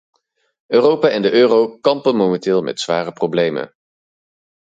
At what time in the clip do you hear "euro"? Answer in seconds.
1.33-1.79